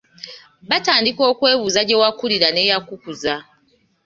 [0.69, 3.35] Batandika okwebuuza gye wakulira n’eyakukuza.